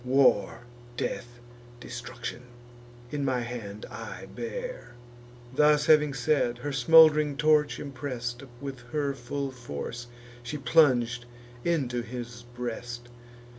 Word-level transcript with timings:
War, 0.03 0.61
death, 0.97 1.37
destruction, 1.79 2.41
in 3.11 3.23
my 3.23 3.41
hand 3.41 3.85
I 3.91 4.25
bear." 4.35 4.95
Thus 5.55 5.85
having 5.85 6.15
said, 6.15 6.57
her 6.57 6.71
smould'ring 6.71 7.37
torch, 7.37 7.79
impress'd 7.79 8.41
With 8.59 8.79
her 8.93 9.13
full 9.13 9.51
force, 9.51 10.07
she 10.41 10.57
plung'd 10.57 11.25
into 11.63 12.01
his 12.01 12.45
breast. 12.55 13.09